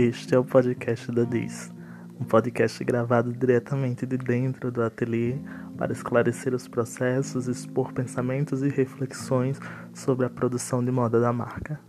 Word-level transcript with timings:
Este 0.00 0.32
é 0.32 0.38
o 0.38 0.44
podcast 0.44 1.10
da 1.10 1.24
Diz, 1.24 1.74
um 2.20 2.24
podcast 2.24 2.84
gravado 2.84 3.32
diretamente 3.32 4.06
de 4.06 4.16
dentro 4.16 4.70
do 4.70 4.80
ateliê 4.80 5.34
para 5.76 5.92
esclarecer 5.92 6.54
os 6.54 6.68
processos, 6.68 7.48
expor 7.48 7.92
pensamentos 7.92 8.62
e 8.62 8.68
reflexões 8.68 9.58
sobre 9.92 10.24
a 10.24 10.30
produção 10.30 10.84
de 10.84 10.92
moda 10.92 11.18
da 11.18 11.32
marca. 11.32 11.80